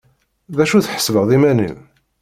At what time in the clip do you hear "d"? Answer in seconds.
0.57-0.59